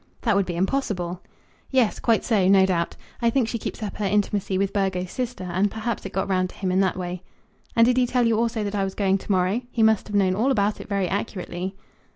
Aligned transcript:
"That 0.23 0.35
would 0.35 0.47
be 0.47 0.55
impossible." 0.55 1.21
"Yes; 1.69 1.99
quite 1.99 2.23
so, 2.25 2.47
no 2.47 2.65
doubt. 2.65 2.95
I 3.21 3.29
think 3.29 3.47
she 3.47 3.59
keeps 3.59 3.83
up 3.83 3.97
her 3.97 4.05
intimacy 4.05 4.57
with 4.57 4.73
Burgo's 4.73 5.11
sister, 5.11 5.43
and 5.43 5.69
perhaps 5.69 6.07
it 6.07 6.11
got 6.11 6.27
round 6.27 6.49
to 6.49 6.55
him 6.55 6.71
in 6.71 6.79
that 6.79 6.97
way." 6.97 7.21
"And 7.75 7.85
did 7.85 7.97
he 7.97 8.07
tell 8.07 8.25
you 8.25 8.39
also 8.39 8.63
that 8.63 8.73
I 8.73 8.83
was 8.83 8.95
going 8.95 9.19
to 9.19 9.31
morrow? 9.31 9.61
He 9.69 9.83
must 9.83 10.07
have 10.07 10.15
known 10.17 10.33
all 10.33 10.49
about 10.49 10.81
it 10.81 10.89
very 10.89 11.07
accurately." 11.07 11.75